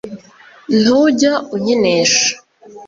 Ntujya 0.79 1.31
unkinisha 1.55 2.29